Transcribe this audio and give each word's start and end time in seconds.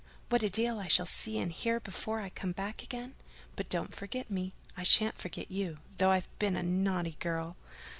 what 0.29 0.41
a 0.41 0.49
deal 0.49 0.79
I 0.79 0.87
shall 0.87 1.05
see 1.05 1.37
and 1.37 1.51
hear 1.51 1.79
before 1.79 2.21
I 2.21 2.29
come 2.31 2.53
back 2.53 2.81
again. 2.81 3.13
But 3.55 3.69
don't 3.69 3.93
forget 3.93 4.31
me: 4.31 4.51
I 4.75 4.81
shan't 4.81 5.15
forget 5.15 5.51
you, 5.51 5.77
though 5.99 6.09
I've 6.09 6.27
been 6.39 6.55
a 6.55 6.63
naughty 6.63 7.17
girl. 7.19 7.55